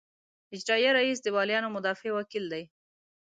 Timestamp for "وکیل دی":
2.13-2.63